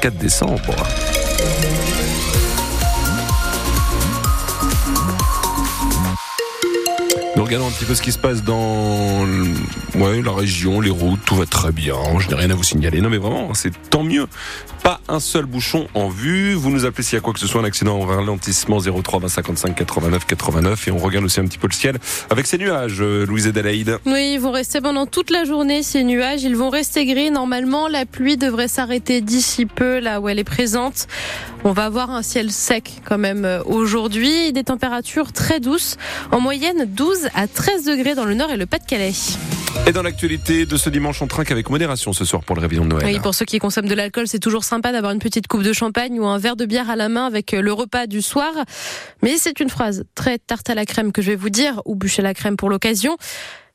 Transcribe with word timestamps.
24 0.00 0.16
décembre. 0.18 0.76
Nous 7.34 7.44
regardons 7.44 7.66
un 7.66 7.70
petit 7.70 7.84
peu 7.84 7.94
ce 7.94 8.02
qui 8.02 8.12
se 8.12 8.18
passe 8.18 8.42
dans 8.42 9.26
ouais, 9.98 10.22
la 10.22 10.32
région, 10.32 10.80
les 10.80 10.90
routes, 10.90 11.20
tout 11.24 11.36
va 11.36 11.46
très 11.46 11.72
bien. 11.72 11.94
Je 12.18 12.28
n'ai 12.28 12.34
rien 12.34 12.50
à 12.50 12.54
vous 12.54 12.64
signaler. 12.64 13.00
Non 13.00 13.10
mais 13.10 13.18
vraiment, 13.18 13.52
c'est 13.54 13.72
tant 13.90 14.02
mieux. 14.02 14.26
Pas 14.82 15.00
un 15.08 15.20
seul 15.20 15.46
bouchon 15.46 15.88
en 15.94 16.08
vue. 16.08 16.54
Vous 16.54 16.70
nous 16.70 16.84
appelez 16.84 17.02
s'il 17.02 17.16
y 17.16 17.18
a 17.18 17.20
quoi 17.20 17.32
que 17.32 17.40
ce 17.40 17.46
soit, 17.46 17.60
un 17.60 17.64
accident 17.64 17.98
en 18.00 18.06
ralentissement 18.06 18.78
03 18.80 19.20
20 19.20 19.28
55 19.28 19.74
89 19.74 20.26
89 20.26 20.88
et 20.88 20.90
on 20.90 20.98
regarde 20.98 21.24
aussi 21.24 21.40
un 21.40 21.44
petit 21.44 21.58
peu 21.58 21.68
le 21.68 21.74
ciel 21.74 21.98
avec 22.30 22.46
ces 22.46 22.58
nuages, 22.58 22.98
euh, 23.00 23.26
Louise 23.26 23.46
Adelaide. 23.46 23.98
Oui, 24.06 24.32
ils 24.34 24.40
vont 24.40 24.52
rester 24.52 24.80
pendant 24.80 25.06
toute 25.06 25.30
la 25.30 25.44
journée 25.44 25.82
ces 25.82 26.04
nuages. 26.04 26.42
Ils 26.42 26.56
vont 26.56 26.70
rester 26.70 27.04
gris. 27.04 27.30
Normalement, 27.30 27.88
la 27.88 28.06
pluie 28.06 28.36
devrait 28.36 28.68
s'arrêter 28.68 29.20
d'ici 29.20 29.66
peu 29.66 29.98
là 29.98 30.20
où 30.20 30.28
elle 30.28 30.38
est 30.38 30.44
présente. 30.44 31.06
On 31.64 31.72
va 31.72 31.86
avoir 31.86 32.10
un 32.10 32.22
ciel 32.22 32.52
sec 32.52 33.00
quand 33.04 33.18
même 33.18 33.44
euh, 33.44 33.62
aujourd'hui, 33.64 34.52
des 34.52 34.64
températures 34.64 35.32
très 35.32 35.60
douces, 35.60 35.96
en 36.30 36.40
moyenne 36.40 36.86
12 36.86 37.28
à 37.34 37.48
13 37.48 37.84
degrés 37.84 38.14
dans 38.14 38.24
le 38.24 38.34
nord 38.34 38.50
et 38.50 38.56
le 38.56 38.66
Pas-de-Calais. 38.66 39.12
Et 39.88 39.92
dans 39.92 40.02
l'actualité 40.02 40.66
de 40.66 40.76
ce 40.76 40.90
dimanche, 40.90 41.22
on 41.22 41.26
trinque 41.26 41.50
avec 41.50 41.70
modération 41.70 42.12
ce 42.12 42.26
soir 42.26 42.44
pour 42.44 42.54
le 42.54 42.60
réveillon 42.60 42.84
de 42.84 42.90
Noël. 42.90 43.06
Oui, 43.06 43.18
pour 43.20 43.34
ceux 43.34 43.46
qui 43.46 43.58
consomment 43.58 43.88
de 43.88 43.94
l'alcool, 43.94 44.28
c'est 44.28 44.38
toujours 44.38 44.62
sympa 44.62 44.92
d'avoir 44.92 45.12
une 45.12 45.18
petite 45.18 45.46
coupe 45.46 45.62
de 45.62 45.72
champagne 45.72 46.20
ou 46.20 46.26
un 46.26 46.36
verre 46.36 46.56
de 46.56 46.66
bière 46.66 46.90
à 46.90 46.96
la 46.96 47.08
main 47.08 47.24
avec 47.24 47.54
euh, 47.54 47.62
le 47.62 47.72
repas 47.72 48.06
du 48.06 48.20
soir. 48.20 48.52
Mais 49.22 49.38
c'est 49.38 49.60
une 49.60 49.70
phrase 49.70 50.04
très 50.14 50.36
tarte 50.36 50.68
à 50.68 50.74
la 50.74 50.84
crème 50.84 51.10
que 51.10 51.22
je 51.22 51.30
vais 51.30 51.36
vous 51.36 51.48
dire, 51.48 51.80
ou 51.86 51.94
bûcher 51.94 52.20
la 52.20 52.34
crème 52.34 52.58
pour 52.58 52.68
l'occasion. 52.68 53.16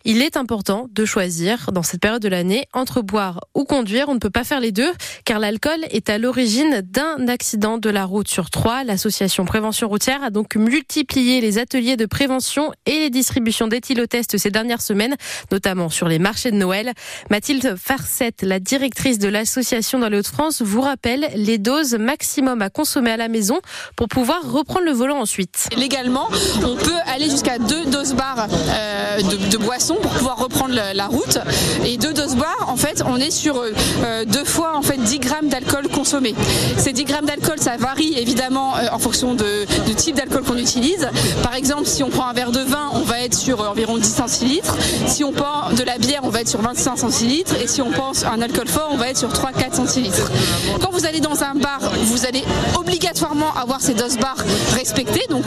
Il 0.05 0.21
est 0.21 0.35
important 0.35 0.89
de 0.91 1.05
choisir 1.05 1.71
dans 1.71 1.81
cette 1.81 2.01
période 2.01 2.21
de 2.21 2.27
l'année 2.27 2.67
entre 2.73 3.01
boire 3.01 3.39
ou 3.53 3.63
conduire. 3.63 4.09
On 4.09 4.15
ne 4.15 4.19
peut 4.19 4.29
pas 4.29 4.43
faire 4.43 4.59
les 4.59 4.73
deux 4.73 4.91
car 5.23 5.39
l'alcool 5.39 5.79
est 5.91 6.09
à 6.09 6.17
l'origine 6.17 6.81
d'un 6.81 7.29
accident 7.29 7.77
de 7.77 7.89
la 7.89 8.03
route 8.03 8.27
sur 8.27 8.49
trois. 8.49 8.83
L'association 8.83 9.45
Prévention 9.45 9.87
routière 9.87 10.21
a 10.21 10.29
donc 10.29 10.57
multiplié 10.57 11.39
les 11.39 11.57
ateliers 11.57 11.95
de 11.95 12.05
prévention 12.05 12.73
et 12.85 12.99
les 12.99 13.09
distributions 13.09 13.67
d'éthylotest 13.67 14.37
ces 14.37 14.51
dernières 14.51 14.81
semaines, 14.81 15.15
notamment 15.51 15.87
sur 15.89 16.09
les 16.09 16.19
marchés 16.19 16.51
de 16.51 16.57
Noël. 16.57 16.91
Mathilde 17.29 17.75
Farcette, 17.77 18.41
la 18.41 18.59
directrice 18.59 19.19
de 19.19 19.29
l'association 19.29 19.99
dans 19.99 20.09
les 20.09 20.17
Hauts-de-France, 20.17 20.61
vous 20.61 20.81
rappelle 20.81 21.29
les 21.35 21.57
doses 21.57 21.95
maximum 21.95 22.61
à 22.61 22.69
consommer 22.69 23.11
à 23.11 23.17
la 23.17 23.29
maison 23.29 23.61
pour 23.95 24.09
pouvoir 24.09 24.51
reprendre 24.51 24.85
le 24.85 24.91
volant 24.91 25.19
ensuite. 25.19 25.69
Légalement, 25.77 26.27
aller 27.13 27.29
jusqu'à 27.29 27.59
deux 27.59 27.85
doses 27.85 28.13
barres 28.13 28.47
euh, 28.49 29.21
de, 29.21 29.51
de 29.51 29.57
boissons 29.57 29.95
pour 30.01 30.11
pouvoir 30.11 30.37
reprendre 30.37 30.73
la, 30.93 31.07
route. 31.07 31.37
Et 31.85 31.97
deux 31.97 32.13
doses 32.13 32.35
boire, 32.35 32.65
en 32.67 32.75
fait, 32.75 33.03
on 33.05 33.17
est 33.17 33.29
sur 33.29 33.57
euh, 33.57 34.25
deux 34.25 34.45
fois 34.45 34.75
en 34.75 34.81
fait 34.81 34.97
10 34.97 35.19
grammes 35.19 35.47
d'alcool 35.47 35.89
consommé. 35.89 36.33
Ces 36.77 36.91
10 36.91 37.03
grammes 37.03 37.25
d'alcool, 37.25 37.59
ça 37.59 37.77
varie 37.77 38.17
évidemment 38.17 38.75
euh, 38.77 38.87
en 38.91 38.97
fonction 38.97 39.35
de, 39.35 39.65
du 39.85 39.95
type 39.95 40.15
d'alcool 40.15 40.43
qu'on 40.43 40.57
utilise. 40.57 41.07
Par 41.43 41.53
exemple, 41.53 41.85
si 41.85 42.03
on 42.03 42.09
prend 42.09 42.27
un 42.27 42.33
verre 42.33 42.51
de 42.51 42.61
vin, 42.61 42.89
on 42.93 43.01
va 43.01 43.21
être 43.21 43.35
sur 43.35 43.69
environ 43.69 43.97
10 43.97 44.09
centilitres. 44.09 44.75
Si 45.07 45.23
on 45.23 45.31
prend 45.31 45.71
de 45.71 45.83
la 45.83 45.97
bière, 45.99 46.21
on 46.23 46.29
va 46.29 46.41
être 46.41 46.49
sur 46.49 46.61
25 46.61 46.97
centilitres. 46.97 47.55
Et 47.61 47.67
si 47.67 47.81
on 47.81 47.91
pense 47.91 48.23
un 48.23 48.41
alcool 48.41 48.67
fort, 48.67 48.89
on 48.91 48.97
va 48.97 49.09
être 49.09 49.17
sur 49.17 49.29
3-4 49.29 49.75
centilitres. 49.75 50.31
Quand 50.81 50.91
vous 50.91 51.05
allez 51.05 51.19
dans 51.19 51.43
un 51.43 51.53
bar, 51.53 51.79
vous 52.05 52.25
allez 52.25 52.43
obligatoirement 52.75 53.53
avoir 53.53 53.81
ces 53.81 53.93
doses 53.93 54.17
barres 54.17 54.43
respectées, 54.73 55.25
donc 55.29 55.45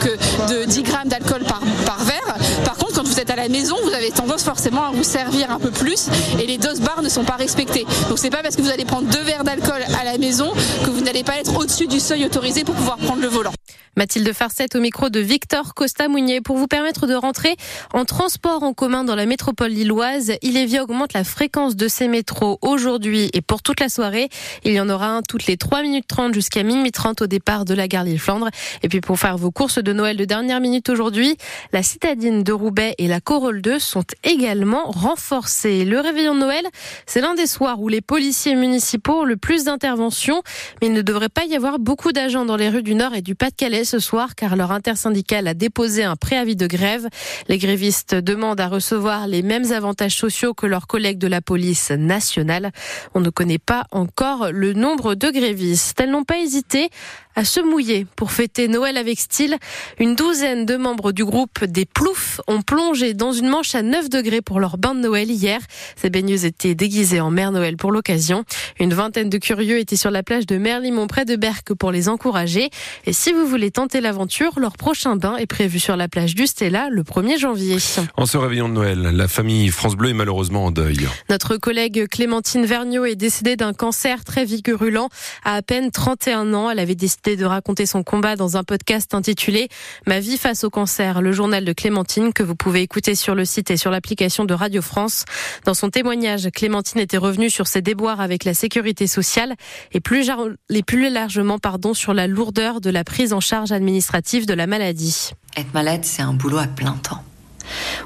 de 0.49 0.65
10 0.65 0.83
grammes 0.83 1.09
d'alcool 1.09 1.43
par, 1.43 1.56
par 1.85 2.03
verre. 2.03 2.35
Par 2.65 2.75
contre, 2.77 2.93
quand 2.95 3.07
vous 3.07 3.19
êtes 3.19 3.29
à 3.29 3.35
la 3.35 3.49
maison, 3.49 3.75
vous 3.83 3.93
avez 3.93 4.11
tendance 4.11 4.43
forcément 4.43 4.85
à 4.85 4.91
vous 4.91 5.03
servir 5.03 5.51
un 5.51 5.59
peu 5.59 5.71
plus 5.71 6.07
et 6.39 6.45
les 6.45 6.57
doses 6.57 6.81
barres 6.81 7.01
ne 7.01 7.09
sont 7.09 7.23
pas 7.23 7.35
respectées. 7.35 7.85
Donc 8.09 8.19
c'est 8.19 8.29
pas 8.29 8.41
parce 8.43 8.55
que 8.55 8.61
vous 8.61 8.71
allez 8.71 8.85
prendre 8.85 9.07
deux 9.07 9.23
verres 9.23 9.43
d'alcool 9.43 9.81
à 9.99 10.03
la 10.03 10.17
maison 10.17 10.51
que 10.85 10.89
vous 10.89 11.01
n'allez 11.01 11.23
pas 11.23 11.37
être 11.37 11.55
au-dessus 11.57 11.87
du 11.87 11.99
seuil 11.99 12.25
autorisé 12.25 12.63
pour 12.63 12.75
pouvoir 12.75 12.97
prendre 12.97 13.21
le 13.21 13.27
volant. 13.27 13.56
Mathilde 13.97 14.31
Farcette 14.31 14.75
au 14.75 14.79
micro 14.79 15.09
de 15.09 15.19
Victor 15.19 15.73
Costa 15.73 16.07
Mounier 16.07 16.39
pour 16.39 16.55
vous 16.55 16.67
permettre 16.67 17.07
de 17.07 17.15
rentrer 17.15 17.55
en 17.95 18.05
transport 18.05 18.61
en 18.61 18.71
commun 18.71 19.03
dans 19.03 19.15
la 19.15 19.25
métropole 19.25 19.71
lilloise. 19.71 20.33
Ilévia 20.43 20.83
augmente 20.83 21.13
la 21.13 21.23
fréquence 21.23 21.75
de 21.75 21.87
ces 21.87 22.07
métros 22.07 22.59
aujourd'hui 22.61 23.31
et 23.33 23.41
pour 23.41 23.63
toute 23.63 23.79
la 23.79 23.89
soirée. 23.89 24.29
Il 24.63 24.73
y 24.73 24.79
en 24.79 24.87
aura 24.87 25.07
un 25.07 25.23
toutes 25.23 25.47
les 25.47 25.57
3 25.57 25.81
minutes 25.81 26.05
30 26.07 26.35
jusqu'à 26.35 26.61
minuit 26.61 26.91
30 26.91 27.23
au 27.23 27.27
départ 27.27 27.65
de 27.65 27.73
la 27.73 27.87
gare 27.87 28.03
Lille-Flandre. 28.03 28.49
Et 28.83 28.87
puis 28.87 29.01
pour 29.01 29.17
faire 29.17 29.35
vos 29.35 29.49
courses 29.49 29.79
de 29.79 29.93
Noël 29.93 30.15
de 30.15 30.25
dernière 30.25 30.61
minute 30.61 30.89
aujourd'hui, 30.89 31.35
la 31.73 31.81
citadine 31.81 32.43
de 32.43 32.53
Roubaix 32.53 32.93
et 32.99 33.07
la 33.07 33.19
Corolle 33.19 33.63
2 33.63 33.79
sont 33.79 34.05
également 34.23 34.91
renforcées. 34.91 35.85
Le 35.85 35.99
réveillon 35.99 36.35
de 36.35 36.41
Noël, 36.41 36.65
c'est 37.07 37.21
l'un 37.21 37.33
des 37.33 37.47
soirs 37.47 37.81
où 37.81 37.87
les 37.87 38.01
policiers 38.01 38.53
municipaux 38.53 39.21
ont 39.21 39.25
le 39.25 39.37
plus 39.37 39.63
d'interventions, 39.63 40.43
mais 40.81 40.87
il 40.87 40.93
ne 40.93 41.01
devrait 41.01 41.29
pas 41.29 41.45
y 41.45 41.55
avoir 41.55 41.79
beaucoup 41.79 42.11
d'agents 42.11 42.45
dans 42.45 42.57
les 42.57 42.69
rues 42.69 42.83
du 42.83 42.93
Nord 42.93 43.15
et 43.15 43.23
du 43.23 43.33
Pas-de-Calais 43.33 43.86
ce 43.87 43.99
soir 43.99 44.35
car 44.35 44.55
leur 44.55 44.71
intersyndicale 44.71 45.47
a 45.47 45.53
déposé 45.53 46.03
un 46.03 46.15
préavis 46.15 46.55
de 46.55 46.67
grève. 46.67 47.07
Les 47.47 47.57
grévistes 47.57 48.13
demandent 48.13 48.59
à 48.59 48.67
recevoir 48.67 49.27
les 49.27 49.41
mêmes 49.41 49.71
avantages 49.71 50.15
sociaux 50.15 50.53
que 50.53 50.67
leurs 50.67 50.85
collègues 50.87 51.17
de 51.17 51.27
la 51.27 51.41
police 51.41 51.91
nationale. 51.91 52.71
On 53.15 53.21
ne 53.21 53.29
connaît 53.29 53.57
pas 53.57 53.85
encore 53.91 54.51
le 54.51 54.73
nombre 54.73 55.15
de 55.15 55.29
grévistes. 55.29 55.99
Elles 55.99 56.11
n'ont 56.11 56.25
pas 56.25 56.37
hésité 56.37 56.89
à 57.37 57.45
se 57.45 57.59
mouiller 57.59 58.07
pour 58.15 58.31
fêter 58.31 58.67
Noël 58.67 58.97
avec 58.97 59.19
style. 59.19 59.57
Une 59.99 60.15
douzaine 60.15 60.65
de 60.65 60.75
membres 60.75 61.11
du 61.11 61.23
groupe 61.23 61.63
des 61.63 61.85
Ploufs 61.85 62.41
ont 62.47 62.63
plongé 62.63 63.13
dans 63.13 63.31
une 63.31 63.47
manche 63.47 63.75
à 63.75 63.83
9 63.83 64.09
degrés 64.09 64.41
pour 64.41 64.59
leur 64.59 64.79
bain 64.79 64.95
de 64.95 65.01
Noël 65.01 65.29
hier. 65.29 65.59
Ces 65.95 66.09
baigneuses 66.09 66.45
étaient 66.45 66.73
déguisées 66.73 67.21
en 67.21 67.29
Mère 67.29 67.51
Noël 67.51 67.77
pour 67.77 67.91
l'occasion. 67.91 68.43
Une 68.79 68.95
vingtaine 68.95 69.29
de 69.29 69.37
curieux 69.37 69.77
étaient 69.77 69.95
sur 69.95 70.09
la 70.09 70.23
plage 70.23 70.47
de 70.47 70.57
Merlimont 70.57 71.05
près 71.05 71.25
de 71.25 71.35
Berck 71.35 71.75
pour 71.75 71.91
les 71.91 72.09
encourager. 72.09 72.71
Et 73.05 73.13
si 73.13 73.33
vous 73.33 73.45
voulez 73.45 73.69
tenter 73.69 74.01
l'aventure, 74.01 74.59
leur 74.59 74.75
prochain 74.75 75.15
bain 75.15 75.37
est 75.37 75.45
prévu 75.45 75.79
sur 75.79 75.95
la 75.95 76.07
plage 76.07 76.33
du 76.33 76.47
Stella 76.47 76.89
le 76.89 77.03
1er 77.03 77.37
janvier. 77.37 77.77
En 78.15 78.25
ce 78.25 78.37
réveillon 78.37 78.67
de 78.67 78.73
Noël, 78.73 79.01
la 79.01 79.27
famille 79.27 79.69
France 79.69 79.95
Bleu 79.95 80.09
est 80.09 80.13
malheureusement 80.13 80.65
en 80.65 80.71
deuil. 80.71 81.07
Notre 81.29 81.57
collègue 81.57 82.07
Clémentine 82.09 82.65
Vergniaud 82.65 83.05
est 83.05 83.15
décédée 83.15 83.55
d'un 83.55 83.73
cancer 83.73 84.23
très 84.23 84.43
virulent 84.43 85.09
à 85.45 85.57
à 85.57 85.61
peine 85.61 85.91
31 85.91 86.53
ans. 86.53 86.69
Elle 86.69 86.79
avait 86.79 86.95
décidé 86.95 87.26
de 87.35 87.45
raconter 87.45 87.85
son 87.85 88.03
combat 88.03 88.35
dans 88.35 88.57
un 88.57 88.63
podcast 88.63 89.13
intitulé 89.13 89.67
Ma 90.05 90.19
vie 90.19 90.37
face 90.37 90.63
au 90.63 90.69
cancer, 90.69 91.21
le 91.21 91.31
journal 91.31 91.65
de 91.65 91.73
Clémentine 91.73 92.31
que 92.31 92.43
vous 92.43 92.55
pouvez 92.55 92.81
écouter 92.81 93.15
sur 93.15 93.35
le 93.35 93.43
site 93.43 93.71
et 93.71 93.77
sur 93.77 93.91
l'application 93.91 94.45
de 94.45 94.53
Radio 94.53 94.81
France. 94.81 95.25
Dans 95.65 95.73
son 95.73 95.89
témoignage, 95.89 96.49
Clémentine 96.53 97.01
était 97.01 97.17
revenue 97.17 97.49
sur 97.49 97.67
ses 97.67 97.81
déboires 97.81 98.21
avec 98.21 98.45
la 98.45 98.53
sécurité 98.53 99.07
sociale 99.07 99.55
et 99.91 99.99
plus, 99.99 101.09
largement 101.09 101.59
pardon, 101.59 101.93
sur 101.93 102.13
la 102.13 102.27
lourdeur 102.27 102.79
de 102.81 102.89
la 102.89 103.03
prise 103.03 103.33
en 103.33 103.39
charge 103.39 103.71
administrative 103.71 104.45
de 104.45 104.53
la 104.53 104.67
maladie. 104.67 105.31
Être 105.57 105.73
malade, 105.73 106.05
c'est 106.05 106.21
un 106.21 106.33
boulot 106.33 106.59
à 106.59 106.67
plein 106.67 106.93
temps. 106.93 107.23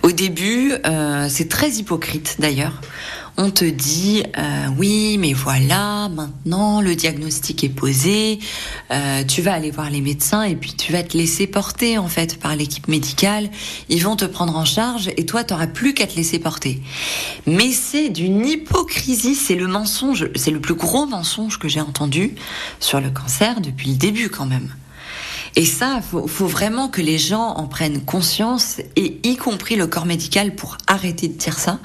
Au 0.03 0.11
début, 0.11 0.73
euh, 0.85 1.27
c'est 1.29 1.47
très 1.49 1.69
hypocrite 1.71 2.37
d'ailleurs 2.39 2.81
on 3.37 3.49
te 3.49 3.65
dit 3.65 4.23
euh, 4.37 4.67
oui 4.77 5.17
mais 5.17 5.33
voilà 5.33 6.09
maintenant 6.09 6.81
le 6.81 6.95
diagnostic 6.95 7.63
est 7.63 7.69
posé. 7.69 8.39
Euh, 8.91 9.23
tu 9.23 9.41
vas 9.41 9.53
aller 9.53 9.71
voir 9.71 9.89
les 9.89 10.01
médecins 10.01 10.43
et 10.43 10.55
puis 10.55 10.73
tu 10.73 10.91
vas 10.91 11.03
te 11.03 11.17
laisser 11.17 11.47
porter 11.47 11.97
en 11.97 12.07
fait 12.07 12.39
par 12.39 12.55
l'équipe 12.55 12.87
médicale. 12.87 13.49
Ils 13.89 14.03
vont 14.03 14.15
te 14.15 14.25
prendre 14.25 14.55
en 14.55 14.65
charge 14.65 15.09
et 15.17 15.25
toi 15.25 15.43
tu 15.43 15.53
n'auras 15.53 15.67
plus 15.67 15.93
qu'à 15.93 16.07
te 16.07 16.15
laisser 16.15 16.39
porter. 16.39 16.81
Mais 17.45 17.71
c'est 17.71 18.09
d'une 18.09 18.45
hypocrisie. 18.45 19.35
C'est 19.35 19.55
le 19.55 19.67
mensonge 19.67 20.27
c'est 20.35 20.51
le 20.51 20.59
plus 20.61 20.75
gros 20.75 21.05
mensonge 21.05 21.59
que 21.59 21.67
j'ai 21.67 21.81
entendu 21.81 22.35
sur 22.79 22.99
le 22.99 23.09
cancer 23.09 23.61
depuis 23.61 23.89
le 23.89 23.95
début 23.95 24.29
quand 24.29 24.45
même. 24.45 24.69
Et 25.55 25.65
ça, 25.65 26.01
faut, 26.01 26.27
faut 26.27 26.47
vraiment 26.47 26.87
que 26.87 27.01
les 27.01 27.17
gens 27.17 27.49
en 27.55 27.67
prennent 27.67 28.01
conscience, 28.05 28.79
et 28.95 29.19
y 29.23 29.35
compris 29.35 29.75
le 29.75 29.85
corps 29.85 30.05
médical, 30.05 30.55
pour 30.55 30.77
arrêter 30.87 31.27
de 31.27 31.33
dire 31.33 31.59
ça. 31.59 31.79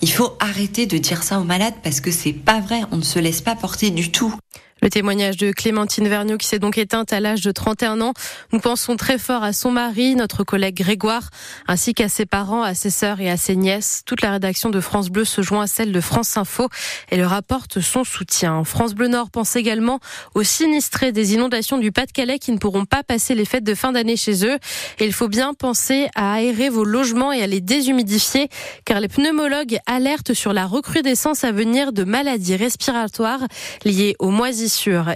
Il 0.00 0.10
faut 0.10 0.36
arrêter 0.38 0.86
de 0.86 0.96
dire 0.96 1.22
ça 1.22 1.40
aux 1.40 1.44
malades 1.44 1.74
parce 1.82 2.00
que 2.00 2.10
c'est 2.10 2.32
pas 2.32 2.60
vrai. 2.60 2.82
On 2.92 2.98
ne 2.98 3.02
se 3.02 3.18
laisse 3.18 3.40
pas 3.40 3.56
porter 3.56 3.90
du 3.90 4.12
tout. 4.12 4.34
Le 4.80 4.90
témoignage 4.90 5.36
de 5.36 5.50
Clémentine 5.50 6.06
Vergniaud 6.06 6.38
qui 6.38 6.46
s'est 6.46 6.60
donc 6.60 6.78
éteinte 6.78 7.12
à 7.12 7.18
l'âge 7.18 7.40
de 7.40 7.50
31 7.50 8.00
ans. 8.00 8.12
Nous 8.52 8.60
pensons 8.60 8.96
très 8.96 9.18
fort 9.18 9.42
à 9.42 9.52
son 9.52 9.72
mari, 9.72 10.14
notre 10.14 10.44
collègue 10.44 10.76
Grégoire, 10.76 11.30
ainsi 11.66 11.94
qu'à 11.94 12.08
ses 12.08 12.26
parents, 12.26 12.62
à 12.62 12.74
ses 12.74 12.90
sœurs 12.90 13.20
et 13.20 13.28
à 13.28 13.36
ses 13.36 13.56
nièces. 13.56 14.02
Toute 14.06 14.22
la 14.22 14.30
rédaction 14.30 14.70
de 14.70 14.78
France 14.80 15.08
Bleu 15.08 15.24
se 15.24 15.42
joint 15.42 15.62
à 15.62 15.66
celle 15.66 15.90
de 15.90 16.00
France 16.00 16.36
Info 16.36 16.68
et 17.10 17.16
leur 17.16 17.32
apporte 17.32 17.80
son 17.80 18.04
soutien. 18.04 18.62
France 18.62 18.94
Bleu 18.94 19.08
Nord 19.08 19.30
pense 19.30 19.56
également 19.56 19.98
aux 20.36 20.44
sinistrés 20.44 21.10
des 21.10 21.34
inondations 21.34 21.78
du 21.78 21.90
Pas-de-Calais 21.90 22.38
qui 22.38 22.52
ne 22.52 22.58
pourront 22.58 22.84
pas 22.84 23.02
passer 23.02 23.34
les 23.34 23.44
fêtes 23.44 23.64
de 23.64 23.74
fin 23.74 23.90
d'année 23.90 24.16
chez 24.16 24.46
eux. 24.46 24.58
Et 25.00 25.06
il 25.06 25.12
faut 25.12 25.28
bien 25.28 25.54
penser 25.54 26.08
à 26.14 26.34
aérer 26.34 26.68
vos 26.68 26.84
logements 26.84 27.32
et 27.32 27.42
à 27.42 27.48
les 27.48 27.60
déshumidifier 27.60 28.48
car 28.84 29.00
les 29.00 29.08
pneumologues 29.08 29.78
alertent 29.86 30.34
sur 30.34 30.52
la 30.52 30.66
recrudescence 30.66 31.42
à 31.42 31.50
venir 31.50 31.92
de 31.92 32.04
maladies 32.04 32.54
respiratoires 32.54 33.40
liées 33.84 34.14
aux 34.20 34.30
moisissures 34.30 34.67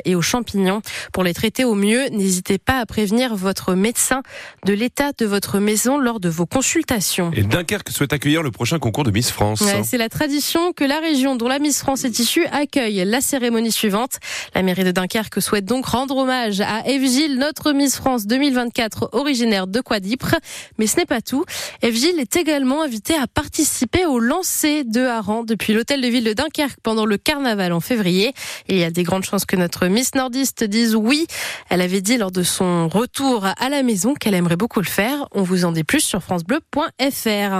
et 0.05 0.15
aux 0.15 0.23
champignons. 0.23 0.83
Pour 1.13 1.25
les 1.25 1.35
traiter 1.35 1.65
au 1.65 1.75
mieux, 1.75 2.09
n'hésitez 2.09 2.59
pas 2.59 2.79
à 2.79 2.87
prévenir 2.87 3.35
votre 3.37 3.75
médecin 3.75 4.23
de 4.65 4.73
l'état 4.73 5.13
de 5.19 5.27
votre 5.27 5.59
maison 5.59 5.99
lors 5.99 6.21
de 6.21 6.29
vos 6.29 6.47
consultations. 6.47 7.31
Et 7.35 7.43
Dunkerque 7.43 7.91
souhaite 7.91 8.13
accueillir 8.13 8.43
le 8.43 8.51
prochain 8.51 8.79
concours 8.79 9.05
de 9.05 9.11
Miss 9.11 9.31
France. 9.31 9.61
Ouais, 9.61 9.83
c'est 9.85 9.99
la 9.99 10.09
tradition 10.09 10.73
que 10.73 10.85
la 10.85 11.01
région 11.01 11.37
dont 11.37 11.49
la 11.49 11.59
Miss 11.59 11.81
France 11.81 12.05
est 12.05 12.19
issue 12.19 12.45
accueille 12.47 13.05
la 13.05 13.21
cérémonie 13.21 13.73
suivante. 13.73 14.19
La 14.55 14.63
mairie 14.63 14.85
de 14.85 14.91
Dunkerque 14.91 15.41
souhaite 15.41 15.65
donc 15.65 15.87
rendre 15.87 16.17
hommage 16.17 16.61
à 16.61 16.87
Eve 16.87 17.07
Gilles, 17.07 17.39
notre 17.39 17.73
Miss 17.73 17.97
France 17.97 18.27
2024 18.27 19.11
originaire 19.13 19.67
de 19.67 19.81
Quadipre. 19.81 20.37
Mais 20.79 20.87
ce 20.87 20.97
n'est 20.97 21.07
pas 21.07 21.21
tout. 21.21 21.45
Eve 21.83 21.97
Gilles 21.97 22.21
est 22.21 22.37
également 22.37 22.83
invitée 22.83 23.15
à 23.15 23.27
participer 23.27 24.07
au 24.07 24.19
lancer 24.19 24.85
de 24.85 25.05
harengs 25.05 25.45
depuis 25.45 25.73
l'hôtel 25.73 26.01
de 26.01 26.09
ville 26.09 26.25
de 26.25 26.33
Dunkerque 26.33 26.79
pendant 26.83 27.07
le 27.07 27.17
carnaval 27.17 27.73
en 27.73 27.81
février. 27.81 28.33
Il 28.69 28.79
y 28.79 28.85
a 28.85 28.91
des 28.91 29.03
grandes 29.03 29.25
que 29.45 29.57
notre 29.57 29.87
Miss 29.87 30.15
nordiste 30.15 30.65
dise 30.65 30.95
oui. 30.95 31.27
Elle 31.69 31.81
avait 31.81 32.01
dit 32.01 32.17
lors 32.17 32.31
de 32.31 32.43
son 32.43 32.89
retour 32.89 33.47
à 33.47 33.69
la 33.69 33.83
maison 33.83 34.15
qu'elle 34.15 34.35
aimerait 34.35 34.57
beaucoup 34.57 34.81
le 34.81 34.87
faire. 34.87 35.27
On 35.33 35.43
vous 35.43 35.65
en 35.65 35.73
dit 35.73 35.85
plus 35.85 36.01
sur 36.01 36.23
francebleu.fr. 36.23 37.51